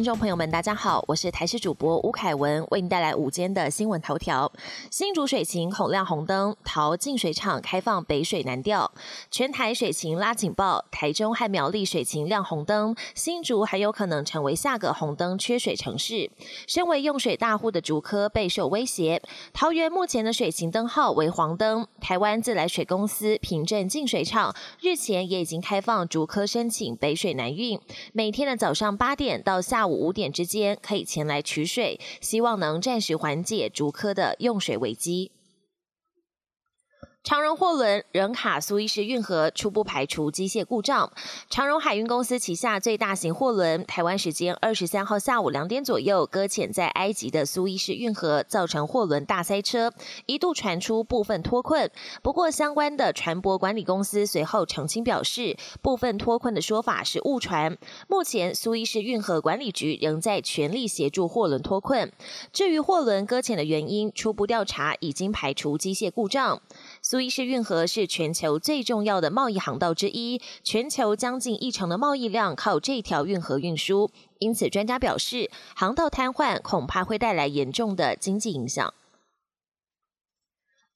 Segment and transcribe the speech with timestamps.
[0.00, 4.50] 听众朋友们，大家好，我是台视主播吴凯文，为您带来午间的新闻头条。
[4.90, 8.90] 新竹水情恐亮红灯，桃净水厂开放北水南调，
[9.30, 16.30] 全台水情拉警报，台中和苗栗水情亮红灯，新竹还有可能成为下个红灯缺水城市。
[16.66, 19.20] 身为用水大户的竹科备受威胁，
[19.52, 21.86] 桃园目前的水情灯号为黄灯。
[22.00, 27.78] 台湾自来水公司平镇净水厂日前也已经开放竹科申请北水南运，
[28.14, 35.30] 每天的早上八点到下午五点之间可以前来取水，希望能暂时缓解竹科的用水危机。
[37.22, 41.12] 长荣货轮仍卡苏伊士运河初步排除机械故障。
[41.50, 49.92] 长荣海运公司旗下最大型货轮，台湾时间二十三号下午两点左右搁浅在埃及的苏伊士运河，造成货轮大塞车，
[50.24, 51.90] 一度传出部分脱困。
[52.22, 57.76] 不过，相关的船舶管理公司随后澄清表示，部分脱困的说法是误传。
[58.08, 62.10] 目前，苏伊士运河管理局仍在全力协助货轮脱困。
[62.50, 66.62] 至于货轮搁浅的原因，初步调查已经排除机械故障。
[67.10, 74.08] 苏伊士运河是全球最重要的贸易航道之一，全球将近一成的贸易量靠这条运河运输。
[74.38, 78.94] 因此，专家表示，航道瘫痪恐怕会带来严重的经济影响。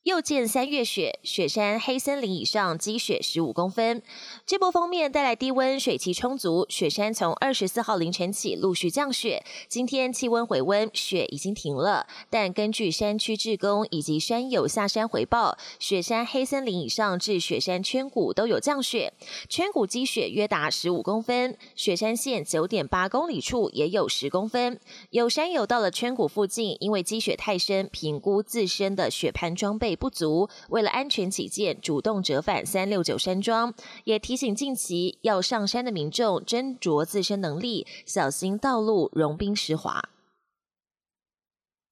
[0.04, 4.02] 又见三月雪，雪山黑森林以上积雪十五公分。
[4.44, 6.66] 这波封面带来低温，水汽充足。
[6.68, 12.06] 雪山从二十四号凌晨起陆续降雪，今天气温回温，雪已经停了。
[12.28, 19.14] 但根据山区志工以及山友下山回报，雪山黑森林以上至雪山圈谷都有降雪，
[19.48, 21.56] 圈谷积雪约达十五公分。
[21.74, 24.78] 雪山线九点八公里处也有十公分。
[25.08, 29.93] 有山友到了圈谷附近，因为积雪太深，评估自身的雪攀装备。
[29.96, 40.13] 不足，为了安全起见，主动折返三六九山庄，也提醒近期要上山的民众斟酌自身能力，小心道路融冰石滑。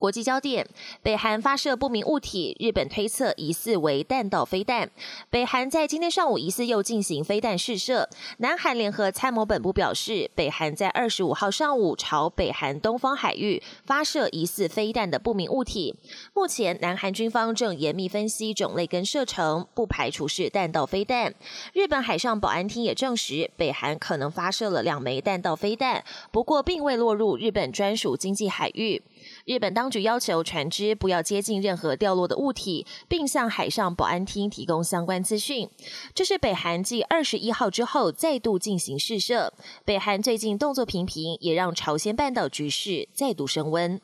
[0.03, 0.67] 国际焦点：
[1.01, 4.91] 北韩发射不明物体，日本推测疑似为弹道飞弹。
[5.29, 8.09] 北韩在今天上午疑似又进行飞弹试射。
[8.39, 15.95] 南韩联合参谋本部表示，北韩在二十五号上午朝北韩东方海域发射疑似飞弹的不明物体。
[16.33, 21.33] 目前，南韩军方正严密分析种类跟射程，不排除是弹道飞弹。
[21.71, 29.01] 日本海上保安厅也证实，北韩可能发射了两枚弹道飞弹，不过并未落入日本专属经济海域。
[29.45, 35.69] 日本当局要求船只不要接近任何掉落的物体，并向海上保安厅提供相关资讯。
[36.13, 39.53] 这是北韩继二十一号之后再度进行试射。
[39.85, 43.99] 北韩最近动作频频，也让朝鲜半岛局势再度升温。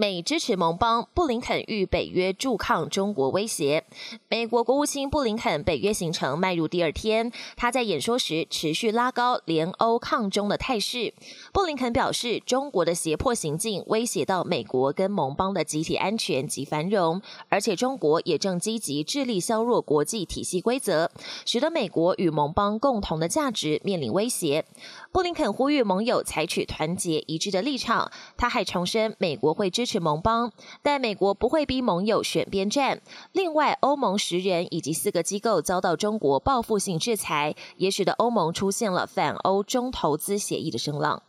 [0.00, 3.84] 美支持盟邦，布林肯与北约驻抗中国威胁。
[4.30, 11.12] 美国国务卿布林肯北约行程迈入第二天，他在演说时持续拉高联欧抗中的态势。
[11.52, 21.10] 布林肯表示，中国的胁迫行径威胁到美国跟盟邦的集体安全及繁荣，而且中国也正积极致力削弱国际体系规则，
[21.44, 24.64] 使得美国与盟邦共同的价值面临威胁。
[25.12, 28.10] 布林肯呼吁盟友采取团结一致的立场。
[28.38, 30.52] 他还重申，美国会支持是盟邦，
[30.82, 33.02] 但美国不会逼盟友选边站。
[33.32, 41.24] 另外，欧盟十人以及四个机构遭到中国报复性制裁，也使得欧盟出现了反欧中投资协议的声浪。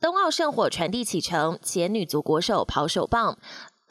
[0.00, 3.38] 冬奥圣火传递启程，前女足国手跑手棒。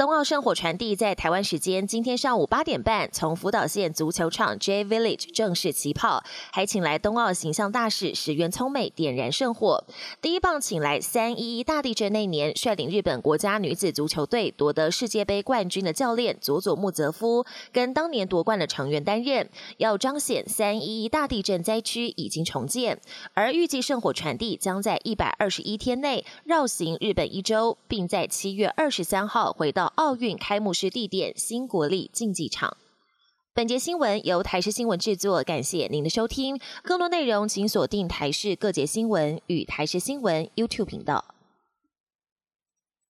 [0.01, 9.85] 冬奥圣火传递在台湾时间今天上午八点半，从福岛县足球场 J Village 正式起跑，还请来冬奥形象大使石原聪美点燃圣火。
[10.19, 19.47] 第一棒请来三一一大地震那年率领日本国家女子足球队夺得世界杯冠军的教练佐佐木泽夫，跟当年夺冠的成员担任，
[19.78, 23.00] 要彰显三一一大地震灾区已经重建。
[23.35, 32.77] 而预计圣火传递将在一百二十一天内绕行日本一周，并在七月二十三号回到奥运开幕式地点新国立竞技场。
[33.54, 36.60] 本节新闻由台视新闻制作，感谢您的收听。
[36.83, 41.36] 更多内容请锁定台视各节新闻与台视新闻 YouTube 频道。